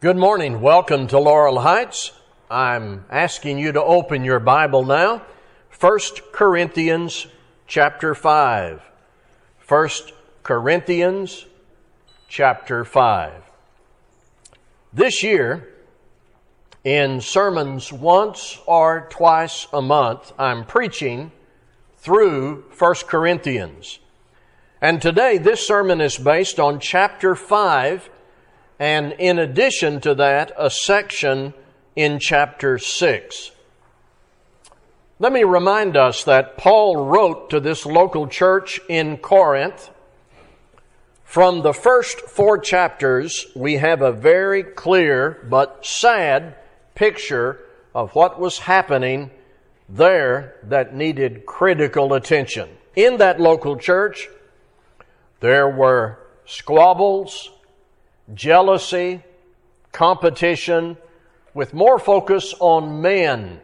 [0.00, 0.62] Good morning.
[0.62, 2.12] Welcome to Laurel Heights.
[2.50, 5.20] I'm asking you to open your Bible now.
[5.78, 5.98] 1
[6.32, 7.26] Corinthians
[7.66, 8.80] chapter 5.
[9.68, 9.88] 1
[10.42, 11.44] Corinthians
[12.28, 13.42] chapter 5.
[14.90, 15.68] This year,
[16.82, 21.30] in sermons once or twice a month, I'm preaching
[21.98, 23.98] through 1 Corinthians.
[24.80, 28.08] And today, this sermon is based on chapter 5
[28.80, 31.52] and in addition to that, a section
[31.94, 33.50] in chapter 6.
[35.18, 39.90] Let me remind us that Paul wrote to this local church in Corinth.
[41.24, 46.56] From the first four chapters, we have a very clear but sad
[46.94, 47.60] picture
[47.94, 49.30] of what was happening
[49.90, 52.70] there that needed critical attention.
[52.96, 54.30] In that local church,
[55.40, 57.50] there were squabbles,
[58.34, 59.22] jealousy,
[59.92, 60.96] competition,
[61.54, 63.60] with more focus on men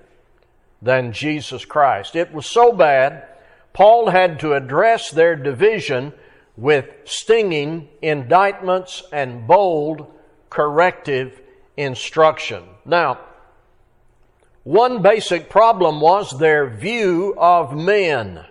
[0.82, 2.16] than Jesus Christ.
[2.16, 3.26] It was so bad,
[3.72, 6.12] Paul had to address their division
[6.56, 10.06] with stinging indictments and bold
[10.48, 11.40] corrective
[11.76, 12.64] instruction.
[12.84, 13.20] Now,
[14.64, 18.44] one basic problem was their view of men,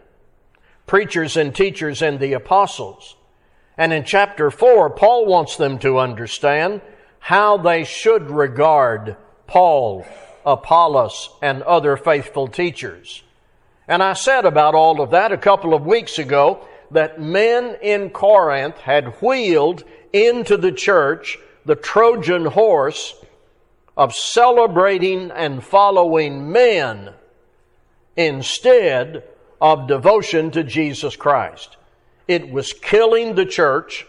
[0.86, 3.16] preachers and teachers and the apostles.
[3.78, 6.82] And in chapter 4, Paul wants them to understand
[7.20, 10.06] how they should regard Paul,
[10.46, 13.24] Apollos, and other faithful teachers.
[13.88, 18.10] And I said about all of that a couple of weeks ago that men in
[18.10, 23.16] Corinth had wheeled into the church the Trojan horse
[23.98, 27.12] of celebrating and following men
[28.16, 29.24] instead
[29.60, 31.78] of devotion to Jesus Christ.
[32.28, 34.06] It was killing the church.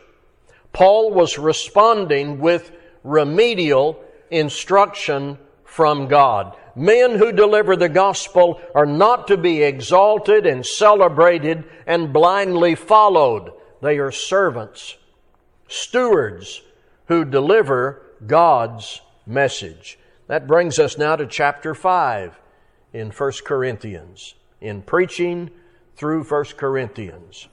[0.72, 2.72] Paul was responding with
[3.04, 6.56] remedial instruction from God.
[6.74, 13.52] Men who deliver the gospel are not to be exalted and celebrated and blindly followed.
[13.80, 14.96] They are servants,
[15.68, 16.62] stewards
[17.06, 19.98] who deliver God's message.
[20.26, 22.38] That brings us now to chapter 5
[22.92, 25.50] in 1 Corinthians, in preaching
[25.96, 27.48] through 1 Corinthians.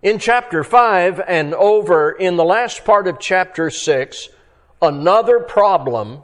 [0.00, 4.28] In chapter 5 and over in the last part of chapter 6,
[4.80, 6.22] another problem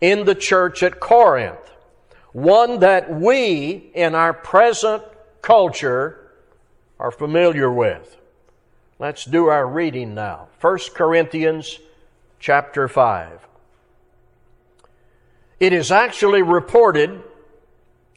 [0.00, 1.58] in the church at Corinth.
[2.32, 5.02] One that we in our present
[5.42, 6.30] culture
[7.00, 8.16] are familiar with.
[9.00, 10.46] Let's do our reading now.
[10.60, 11.80] 1 Corinthians
[12.38, 13.40] chapter 5.
[15.58, 17.20] It is actually reported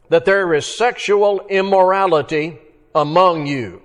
[0.09, 2.59] that there is sexual immorality
[2.93, 3.81] among you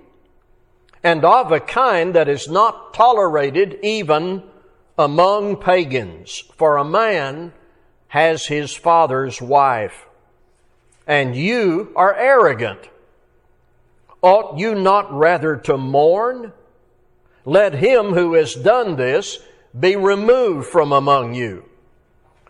[1.03, 4.43] and of a kind that is not tolerated even
[4.97, 6.43] among pagans.
[6.57, 7.53] For a man
[8.09, 10.05] has his father's wife,
[11.07, 12.89] and you are arrogant.
[14.21, 16.53] Ought you not rather to mourn?
[17.45, 19.39] Let him who has done this
[19.77, 21.65] be removed from among you.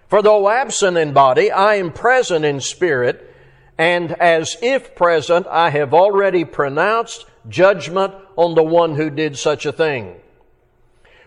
[0.10, 3.34] For though absent in body, I am present in spirit,
[3.78, 9.66] and as if present, I have already pronounced judgment on the one who did such
[9.66, 10.16] a thing.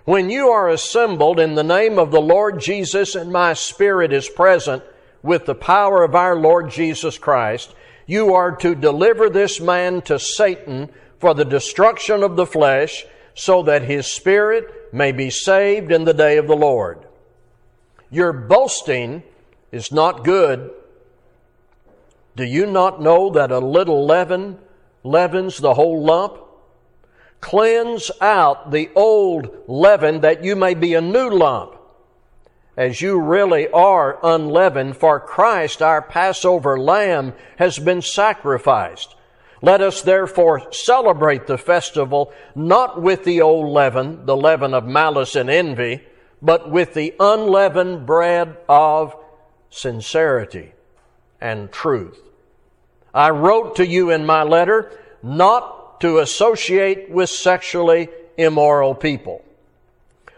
[0.04, 4.28] When you are assembled in the name of the Lord Jesus and my spirit is
[4.28, 4.82] present
[5.22, 7.74] with the power of our Lord Jesus Christ,
[8.06, 13.62] you are to deliver this man to Satan for the destruction of the flesh so
[13.62, 17.06] that his spirit may be saved in the day of the Lord.
[18.10, 19.22] Your boasting
[19.72, 20.70] is not good.
[22.36, 24.58] Do you not know that a little leaven
[25.04, 26.38] leavens the whole lump?
[27.41, 31.76] Cleanse out the old leaven that you may be a new lump,
[32.76, 39.15] as you really are unleavened, for Christ, our Passover lamb, has been sacrificed.
[39.62, 45.36] Let us therefore celebrate the festival not with the old leaven, the leaven of malice
[45.36, 46.03] and envy,
[46.42, 49.15] but with the unleavened bread of
[49.71, 50.72] sincerity
[51.41, 52.21] and truth.
[53.15, 54.91] I wrote to you in my letter
[55.22, 59.45] not to associate with sexually immoral people.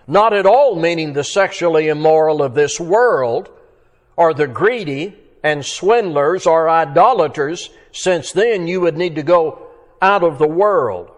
[0.06, 3.48] Not at all meaning the sexually immoral of this world,
[4.16, 9.66] or the greedy and swindlers or idolaters, since then you would need to go
[10.00, 11.10] out of the world.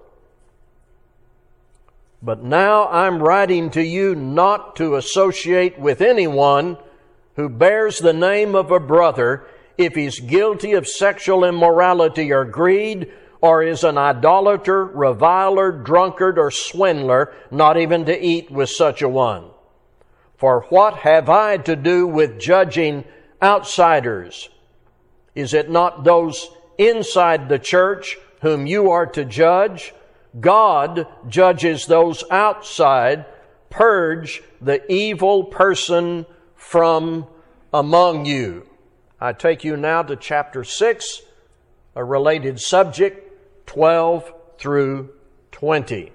[2.23, 6.79] But now I'm writing to you not to associate with anyone
[7.37, 9.47] who bears the name of a brother
[9.79, 13.11] if he's guilty of sexual immorality or greed,
[13.41, 19.09] or is an idolater, reviler, drunkard, or swindler, not even to eat with such a
[19.09, 19.45] one.
[20.37, 23.05] For what have I to do with judging
[23.41, 24.49] outsiders?
[25.35, 29.95] Is it not those inside the church whom you are to judge?
[30.41, 33.25] God judges those outside.
[33.71, 36.27] Purge the evil person
[36.57, 37.27] from
[37.73, 38.68] among you.
[39.21, 41.23] I take you now to chapter 6,
[41.97, 45.11] a related subject, 12 through
[45.51, 46.13] 20.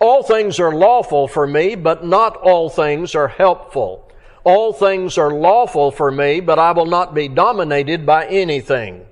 [0.00, 4.10] All things are lawful for me, but not all things are helpful.
[4.44, 9.06] All things are lawful for me, but I will not be dominated by anything.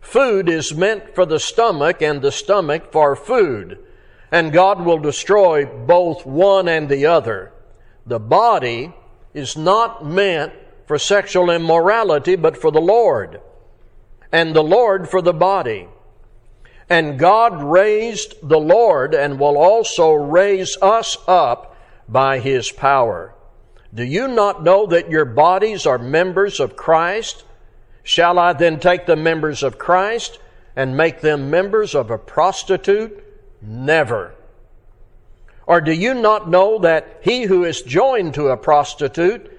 [0.00, 3.78] Food is meant for the stomach and the stomach for food,
[4.32, 7.52] and God will destroy both one and the other.
[8.06, 8.94] The body
[9.34, 10.52] is not meant
[10.90, 13.40] for sexual immorality, but for the Lord,
[14.32, 15.86] and the Lord for the body.
[16.88, 21.76] And God raised the Lord and will also raise us up
[22.08, 23.32] by His power.
[23.94, 27.44] Do you not know that your bodies are members of Christ?
[28.02, 30.40] Shall I then take the members of Christ
[30.74, 33.22] and make them members of a prostitute?
[33.62, 34.34] Never.
[35.68, 39.58] Or do you not know that he who is joined to a prostitute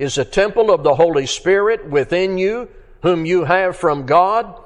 [0.00, 2.70] is a temple of the Holy Spirit within you,
[3.02, 4.58] whom you have from God?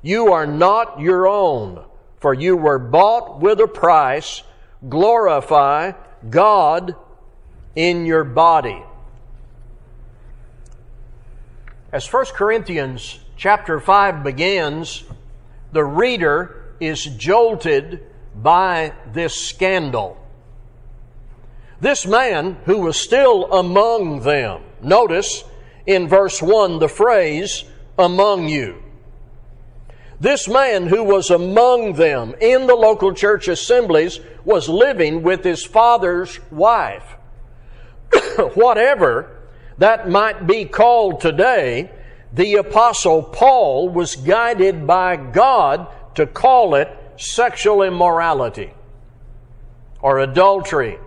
[0.00, 1.84] You are not your own,
[2.20, 4.42] for you were bought with a price.
[4.88, 5.92] Glorify
[6.30, 6.96] God
[7.76, 8.82] in your body.
[11.92, 15.04] As 1 Corinthians chapter 5 begins,
[15.70, 20.16] the reader is jolted by this scandal.
[21.78, 25.44] This man who was still among them, notice
[25.86, 27.64] in verse 1 the phrase,
[27.98, 28.82] among you.
[30.20, 35.64] This man who was among them in the local church assemblies was living with his
[35.64, 37.16] father's wife.
[38.54, 39.38] Whatever
[39.78, 41.90] that might be called today,
[42.32, 45.86] the Apostle Paul was guided by God
[46.16, 48.72] to call it sexual immorality
[50.00, 50.98] or adultery.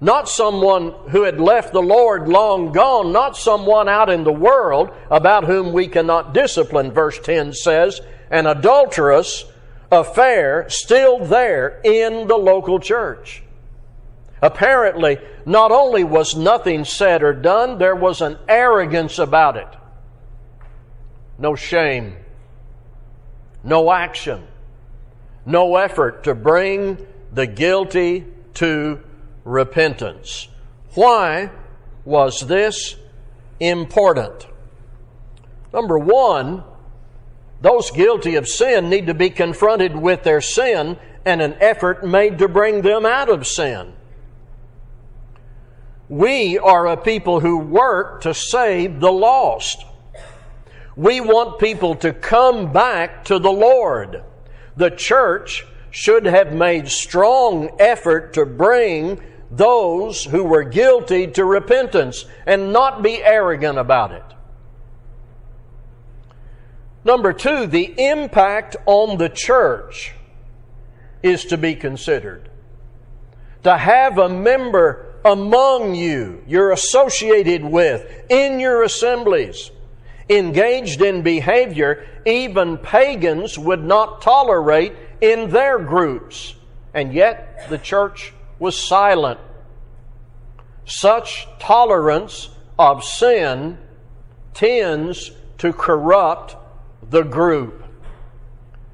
[0.00, 4.90] Not someone who had left the Lord long gone, not someone out in the world
[5.10, 8.00] about whom we cannot discipline, verse 10 says,
[8.30, 9.44] an adulterous
[9.92, 13.42] affair still there in the local church.
[14.40, 19.68] Apparently, not only was nothing said or done, there was an arrogance about it.
[21.38, 22.16] No shame,
[23.62, 24.46] no action,
[25.44, 28.24] no effort to bring the guilty
[28.54, 29.00] to
[29.44, 30.48] repentance.
[30.94, 31.50] Why
[32.04, 32.96] was this
[33.58, 34.46] important?
[35.72, 36.64] Number one,
[37.60, 42.38] those guilty of sin need to be confronted with their sin and an effort made
[42.38, 43.92] to bring them out of sin.
[46.08, 49.84] We are a people who work to save the lost.
[50.96, 54.24] We want people to come back to the Lord.
[54.76, 62.24] The church should have made strong effort to bring those who were guilty to repentance
[62.46, 64.24] and not be arrogant about it.
[67.04, 70.12] Number two, the impact on the church
[71.22, 72.48] is to be considered.
[73.64, 79.70] To have a member among you, you're associated with, in your assemblies,
[80.28, 86.54] engaged in behavior even pagans would not tolerate in their groups.
[86.94, 89.40] And yet the church was silent.
[90.84, 93.78] Such tolerance of sin
[94.54, 96.56] tends to corrupt
[97.10, 97.84] the group.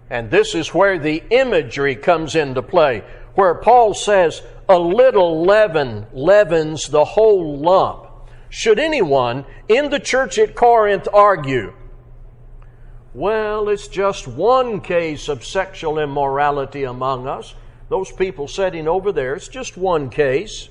[0.09, 3.03] And this is where the imagery comes into play,
[3.35, 8.07] where Paul says, a little leaven leavens the whole lump.
[8.49, 11.75] Should anyone in the church at Corinth argue,
[13.15, 17.55] well, it's just one case of sexual immorality among us,
[17.89, 20.69] those people sitting over there, it's just one case.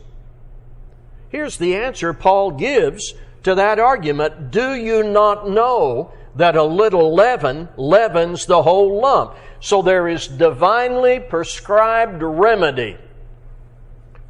[1.29, 4.51] Here's the answer Paul gives to that argument.
[4.51, 9.35] Do you not know that a little leaven leavens the whole lump?
[9.59, 12.97] So there is divinely prescribed remedy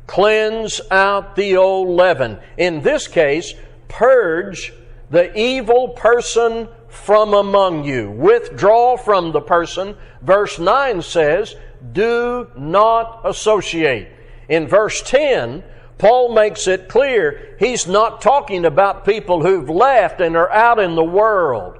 [0.07, 2.39] Cleanse out the old leaven.
[2.57, 3.53] In this case,
[3.87, 4.73] purge
[5.09, 8.11] the evil person from among you.
[8.11, 9.95] Withdraw from the person.
[10.21, 11.55] Verse 9 says,
[11.93, 14.07] do not associate.
[14.49, 15.63] In verse 10,
[15.97, 20.95] Paul makes it clear he's not talking about people who've left and are out in
[20.95, 21.79] the world.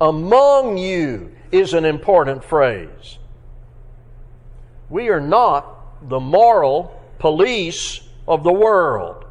[0.00, 3.18] Among you is an important phrase.
[4.90, 9.24] We are not the moral police of the world.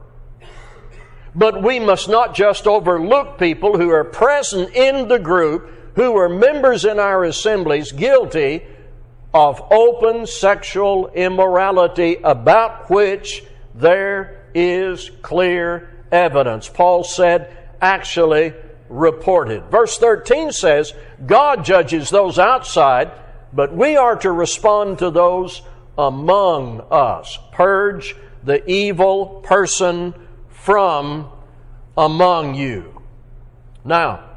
[1.35, 6.29] But we must not just overlook people who are present in the group, who are
[6.29, 8.63] members in our assemblies, guilty
[9.35, 16.69] of open sexual immorality about which there is clear evidence.
[16.69, 18.53] Paul said, actually
[18.87, 19.65] reported.
[19.65, 20.93] Verse 13 says,
[21.25, 23.11] God judges those outside,
[23.51, 25.61] but we are to respond to those
[25.97, 27.37] among us.
[27.51, 28.15] Purge
[28.45, 30.13] the evil person
[30.47, 31.29] from
[31.97, 33.01] among you.
[33.83, 34.29] Now,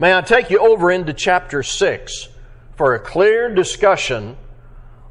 [0.00, 2.30] may I take you over into chapter 6
[2.80, 4.38] for a clear discussion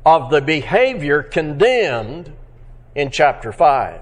[0.04, 2.34] of the behavior condemned
[2.96, 4.02] in chapter 5.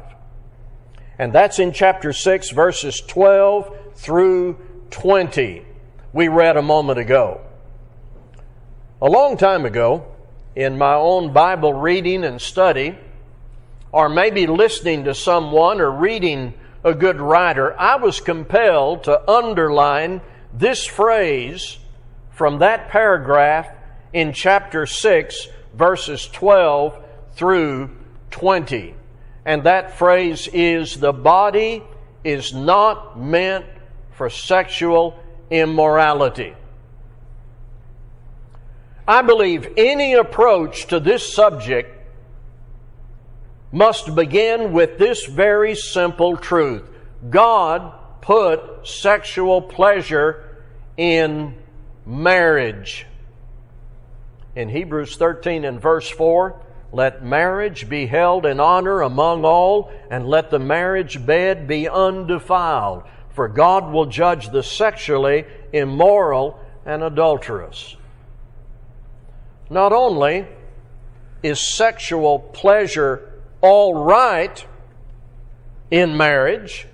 [1.20, 4.54] And that's in chapter 6, verses 12 through
[4.92, 5.66] 20,
[6.14, 7.42] we read a moment ago.
[9.02, 10.16] A long time ago,
[10.56, 12.98] in my own Bible reading and study,
[13.92, 16.54] or maybe listening to someone or reading
[16.86, 20.22] a good writer, I was compelled to underline
[20.54, 21.80] this phrase
[22.38, 23.68] from that paragraph
[24.14, 27.04] in chapter 6, verses 12
[27.34, 27.90] through
[28.30, 28.94] 20.
[29.44, 31.82] And that phrase is the body
[32.24, 33.66] is not meant
[34.12, 36.54] for sexual immorality.
[39.08, 41.90] I believe any approach to this subject
[43.72, 46.84] must begin with this very simple truth
[47.32, 50.44] God put sexual pleasure
[50.98, 51.56] in
[52.08, 53.06] marriage.
[54.56, 56.60] In Hebrews 13 and verse 4,
[56.92, 63.04] let marriage be held in honor among all, and let the marriage bed be undefiled,
[63.32, 67.98] for God will judge the sexually immoral and adulterous.
[69.70, 70.48] Not only
[71.44, 74.66] is sexual pleasure all right
[75.92, 76.88] in marriage.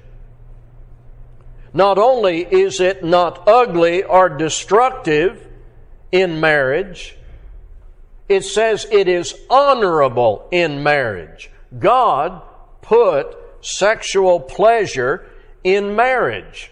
[1.74, 5.48] Not only is it not ugly or destructive
[6.12, 7.18] in marriage,
[8.30, 11.50] it says it is honorable in marriage.
[11.78, 12.42] God
[12.82, 15.28] put sexual pleasure
[15.64, 16.72] in marriage.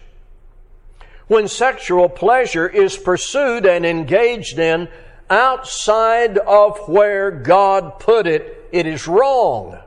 [1.26, 4.88] When sexual pleasure is pursued and engaged in
[5.28, 9.78] outside of where God put it, it is wrong.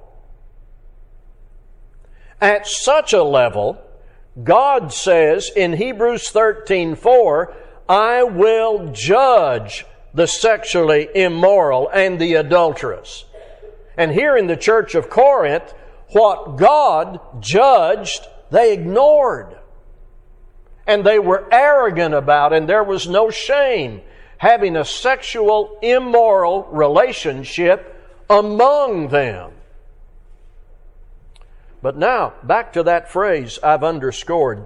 [2.42, 3.85] At such a level,
[4.44, 7.54] God says in Hebrews 13 4,
[7.88, 13.26] I will judge the sexually immoral and the adulterous.
[13.98, 15.74] And here in the church of Corinth,
[16.10, 19.58] what God judged, they ignored.
[20.88, 24.02] And they were arrogant about, and there was no shame
[24.38, 27.92] having a sexual immoral relationship
[28.30, 29.52] among them.
[31.86, 34.66] But now, back to that phrase I've underscored.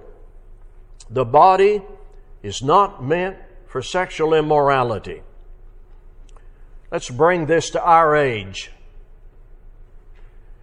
[1.10, 1.82] The body
[2.42, 3.36] is not meant
[3.66, 5.20] for sexual immorality.
[6.90, 8.70] Let's bring this to our age.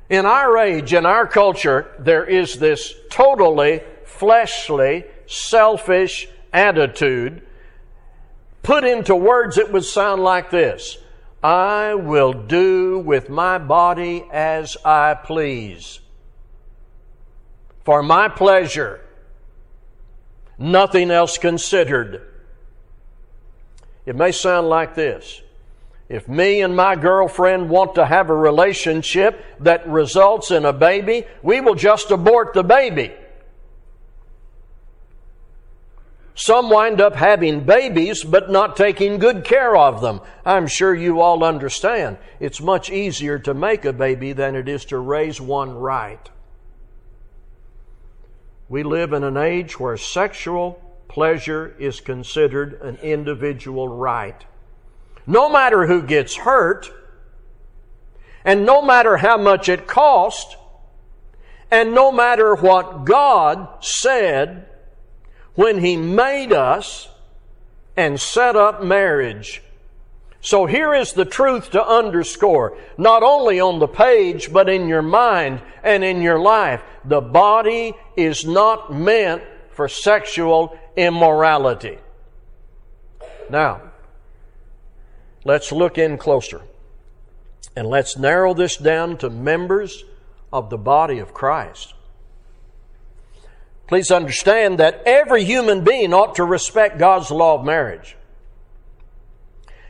[0.10, 7.44] In our age, in our culture, there is this totally fleshly, selfish attitude.
[8.64, 10.98] Put into words, it would sound like this
[11.44, 16.00] I will do with my body as I please.
[17.88, 19.00] For my pleasure,
[20.58, 22.22] nothing else considered.
[24.06, 25.42] It may sound like this.
[26.10, 31.24] If me and my girlfriend want to have a relationship that results in a baby,
[31.42, 33.14] we will just abort the baby.
[36.36, 40.20] Some wind up having babies but not taking good care of them.
[40.46, 42.18] I'm sure you all understand.
[42.42, 46.30] It's much easier to make a baby than it is to raise one right.
[48.70, 54.46] We live in an age where sexual pleasure is considered an individual right.
[55.26, 56.92] No matter who gets hurt,
[58.44, 60.58] and no matter how much it cost,
[61.72, 64.66] and no matter what God said
[65.56, 67.10] when He made us
[67.96, 69.62] and set up marriage.
[70.48, 75.02] So here is the truth to underscore, not only on the page, but in your
[75.02, 76.82] mind and in your life.
[77.04, 81.98] The body is not meant for sexual immorality.
[83.50, 83.92] Now,
[85.44, 86.62] let's look in closer.
[87.76, 90.06] And let's narrow this down to members
[90.54, 91.94] of the body of Christ.
[93.88, 98.17] Please understand that every human being ought to respect God's law of marriage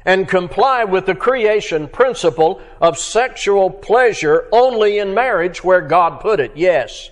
[0.08, 6.40] and comply with the creation principle of sexual pleasure only in marriage where God put
[6.40, 6.54] it.
[6.56, 7.12] Yes.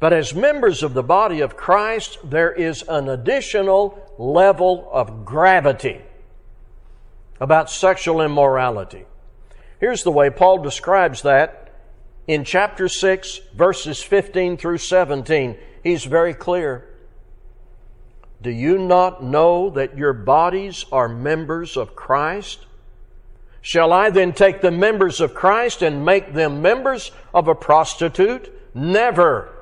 [0.00, 6.00] But as members of the body of Christ, there is an additional level of gravity
[7.38, 9.06] about sexual immorality.
[9.78, 11.72] Here's the way Paul describes that
[12.26, 15.56] in chapter 6, verses 15 through 17.
[15.84, 16.89] He's very clear.
[18.42, 22.66] Do you not know that your bodies are members of Christ?
[23.60, 28.50] Shall I then take the members of Christ and make them members of a prostitute?
[28.74, 29.54] Never.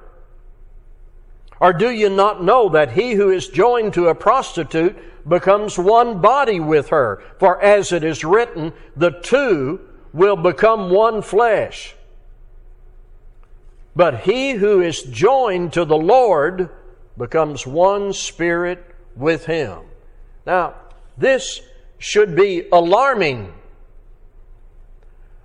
[1.61, 4.97] Or do you not know that he who is joined to a prostitute
[5.29, 7.23] becomes one body with her.
[7.39, 9.81] For as it is written, the two
[10.13, 11.95] will become one flesh.
[13.95, 16.71] But he who is joined to the Lord
[17.19, 18.85] becomes one spirit
[19.17, 19.81] with him.
[20.47, 20.75] Now,
[21.19, 21.61] this
[21.99, 23.53] should be alarming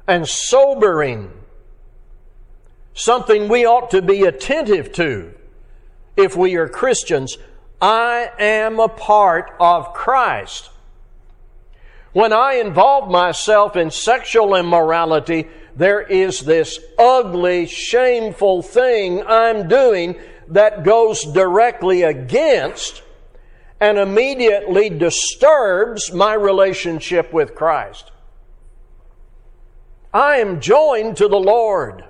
[0.07, 1.31] and sobering,
[2.93, 5.33] something we ought to be attentive to
[6.15, 7.37] if we are Christians
[7.81, 10.69] I am a part of Christ.
[12.13, 20.15] When I involve myself in sexual immorality, there is this ugly, shameful thing I'm doing
[20.47, 23.03] that goes directly against
[23.79, 28.11] and immediately disturbs my relationship with Christ.
[30.13, 32.05] I am joined to the Lord.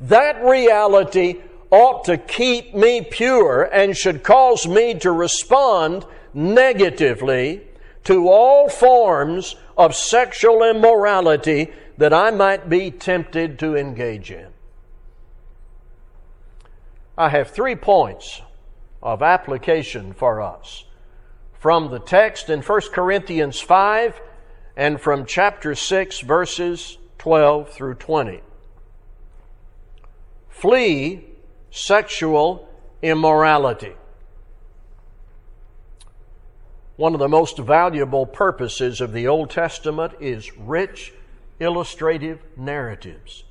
[0.00, 6.04] That reality ought to keep me pure and should cause me to respond
[6.34, 7.62] negatively
[8.04, 14.48] to all forms of sexual immorality that I might be tempted to engage in.
[17.18, 18.42] I have three points
[19.02, 20.84] of application for us
[21.58, 24.20] from the text in 1 Corinthians 5
[24.76, 28.42] and from chapter 6, verses 12 through 20.
[30.50, 31.24] Flee
[31.70, 32.68] sexual
[33.00, 33.94] immorality.
[36.96, 41.14] One of the most valuable purposes of the Old Testament is rich
[41.60, 43.44] illustrative narratives.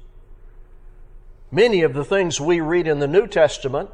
[1.52, 3.90] Many of the things we read in the New Testament,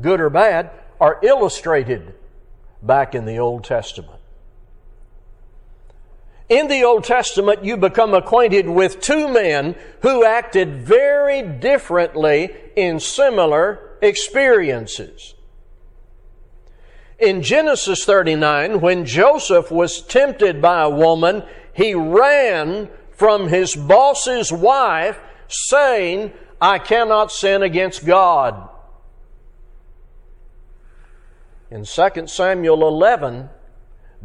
[0.00, 2.14] good or bad, are illustrated
[2.82, 4.20] back in the Old Testament.
[6.48, 12.98] In the Old Testament, you become acquainted with two men who acted very differently in
[12.98, 15.34] similar experiences.
[17.20, 24.50] In Genesis 39, when Joseph was tempted by a woman, he ran from his boss's
[24.50, 28.68] wife saying, I cannot sin against God.
[31.70, 33.48] In 2 Samuel 11,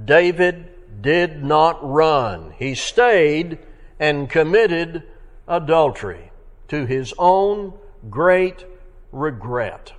[0.04, 0.68] David
[1.02, 2.54] did not run.
[2.58, 3.60] He stayed
[4.00, 5.04] and committed
[5.48, 6.32] adultery
[6.68, 7.74] to his own
[8.10, 8.66] great
[9.12, 9.94] regret.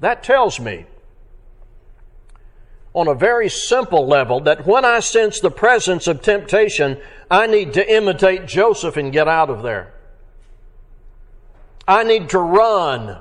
[0.00, 0.86] That tells me,
[2.92, 7.72] on a very simple level, that when I sense the presence of temptation, I need
[7.74, 9.94] to imitate Joseph and get out of there.
[11.90, 13.18] I need to run.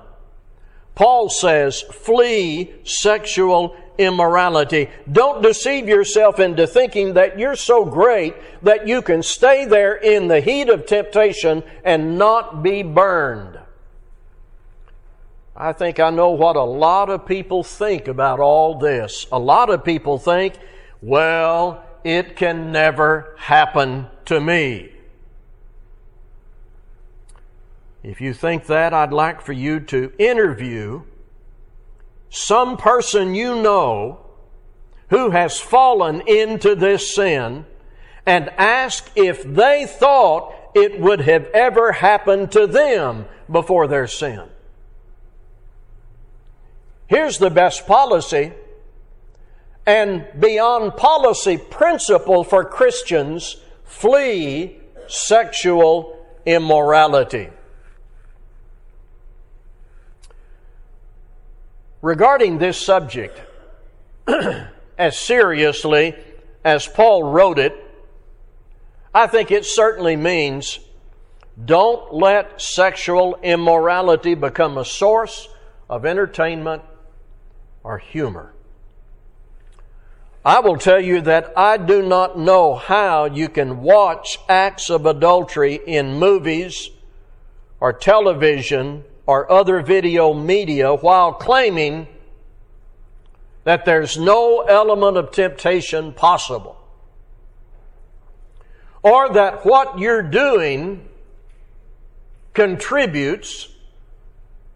[0.94, 4.90] Paul says, flee sexual immorality.
[5.12, 10.28] Don't deceive yourself into thinking that you're so great that you can stay there in
[10.28, 13.60] the heat of temptation and not be burned.
[15.56, 19.26] I think I know what a lot of people think about all this.
[19.32, 20.54] A lot of people think,
[21.02, 24.92] well, it can never happen to me.
[28.04, 31.04] If you think that, I'd like for you to interview
[32.30, 34.20] some person you know
[35.10, 37.66] who has fallen into this sin
[38.26, 44.44] and ask if they thought it would have ever happened to them before their sin.
[47.08, 48.54] Here's the best policy
[49.88, 57.50] and beyond policy principle for Christians flee sexual immorality.
[62.02, 63.42] Regarding this subject,
[64.98, 66.16] as seriously
[66.64, 67.76] as Paul wrote it,
[69.14, 70.80] I think it certainly means
[71.64, 75.50] don't let sexual immorality become a source
[75.90, 76.84] of entertainment
[77.84, 78.54] or humor.
[80.46, 85.06] I will tell you that I do not know how you can watch acts of
[85.06, 86.92] adultery in movies
[87.82, 92.08] or television or other video media while claiming
[93.64, 96.76] that there's no element of temptation possible.
[99.04, 101.08] Or that what you're doing
[102.56, 103.70] contributes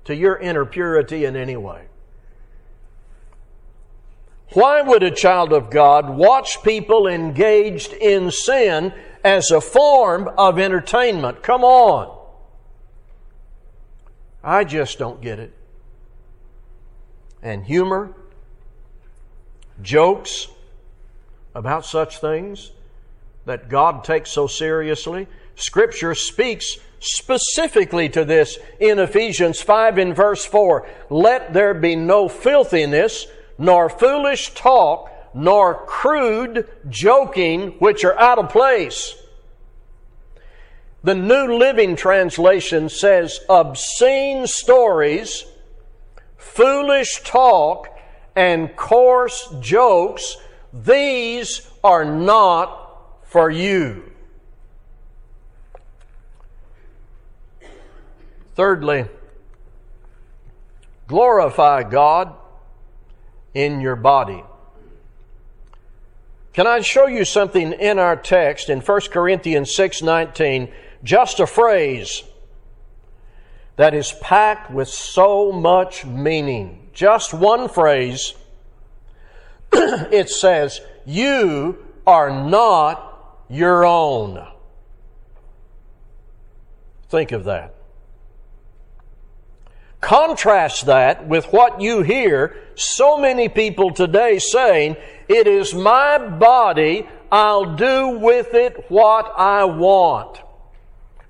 [0.05, 1.87] to your inner purity in any way.
[4.49, 10.59] Why would a child of God watch people engaged in sin as a form of
[10.59, 11.41] entertainment?
[11.41, 12.22] Come on.
[14.43, 15.53] I just don't get it.
[17.41, 18.13] And humor,
[19.82, 20.47] jokes
[21.56, 22.71] about such things
[23.45, 25.27] that God takes so seriously.
[25.56, 30.88] Scripture speaks specifically to this in Ephesians 5 in verse 4.
[31.10, 33.27] Let there be no filthiness,
[33.58, 39.15] nor foolish talk, nor crude joking, which are out of place.
[41.03, 45.45] The New Living Translation says obscene stories,
[46.37, 47.89] foolish talk,
[48.37, 50.37] and coarse jokes,
[50.71, 52.79] these are not
[53.23, 54.11] for you.
[58.55, 59.05] Thirdly,
[61.07, 62.33] glorify God
[63.53, 64.43] in your body.
[66.53, 70.71] Can I show you something in our text in 1 Corinthians 6:19,
[71.03, 72.23] just a phrase
[73.75, 76.89] that is packed with so much meaning.
[76.93, 78.33] Just one phrase.
[79.73, 84.47] it says, "You are not your own."
[87.09, 87.75] Think of that.
[90.03, 94.97] Contrast that with what you hear so many people today saying,
[95.29, 100.42] It is my body, I'll do with it what I want.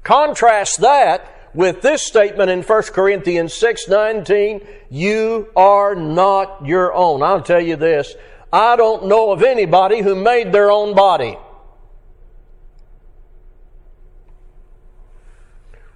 [0.04, 7.22] Contrast that with this statement in 1 Corinthians 6:19, you are not your own.
[7.22, 8.16] I'll tell you this,
[8.52, 11.38] I don't know of anybody who made their own body.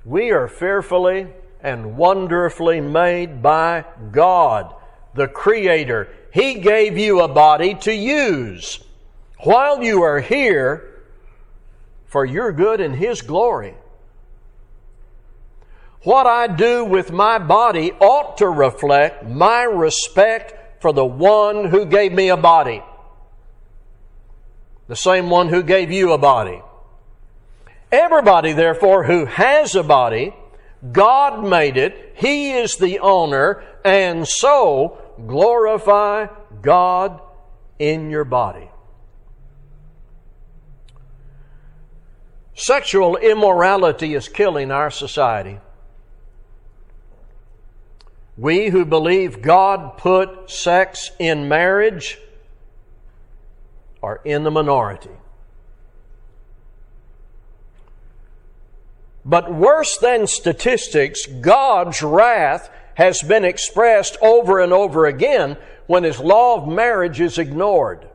[0.05, 1.27] We are fearfully
[1.61, 4.73] and wonderfully made by God,
[5.13, 6.07] the Creator.
[6.31, 8.79] He gave you a body to use
[9.39, 11.03] while you are here
[12.05, 13.75] for your good and His glory.
[16.03, 21.85] What I do with my body ought to reflect my respect for the one who
[21.85, 22.83] gave me a body.
[24.87, 26.61] The same one who gave you a body.
[27.91, 30.33] Everybody, therefore, who has a body
[30.91, 36.27] God made it, He is the owner, and so glorify
[36.61, 37.19] God
[37.79, 38.69] in your body.
[42.53, 45.59] Sexual immorality is killing our society.
[48.37, 52.19] We who believe God put sex in marriage
[54.03, 55.09] are in the minority.
[59.25, 66.19] But worse than statistics, God's wrath has been expressed over and over again when His
[66.19, 68.07] law of marriage is ignored.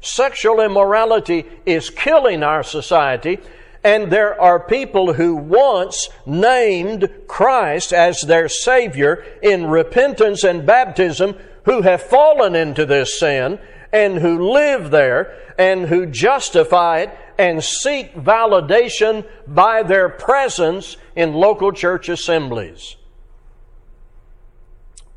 [0.00, 3.38] Sexual immorality is killing our society,
[3.86, 11.36] and there are people who once named Christ as their Savior in repentance and baptism
[11.66, 13.60] who have fallen into this sin
[13.92, 21.32] and who live there and who justify it and seek validation by their presence in
[21.32, 22.96] local church assemblies.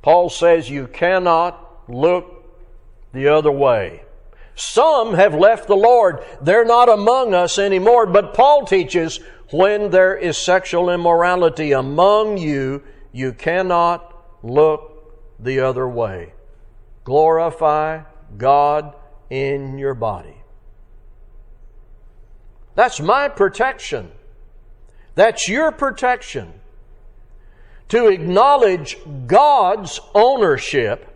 [0.03, 2.45] Paul says you cannot look
[3.13, 4.03] the other way.
[4.59, 6.21] Some have left the Lord.
[6.41, 8.05] They're not among us anymore.
[8.05, 15.87] But Paul teaches when there is sexual immorality among you, you cannot look the other
[15.87, 16.33] way.
[17.05, 18.01] Glorify
[18.37, 18.95] God
[19.29, 20.35] in your body.
[22.75, 24.11] That's my protection.
[25.15, 26.51] That's your protection.
[27.87, 31.08] To acknowledge God's ownership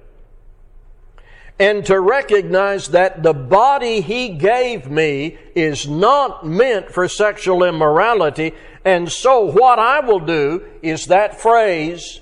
[1.59, 8.53] and to recognize that the body He gave me is not meant for sexual immorality.
[8.83, 12.21] And so what I will do is that phrase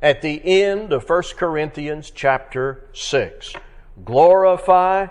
[0.00, 3.54] at the end of 1 Corinthians chapter 6.
[4.04, 5.06] glorify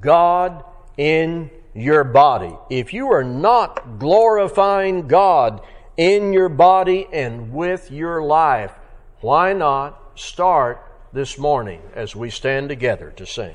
[0.00, 0.64] God
[0.96, 2.56] in your body.
[2.70, 5.60] If you are not glorifying God
[5.96, 8.72] in your body and with your life,
[9.20, 13.54] why not start this morning as we stand together to sing?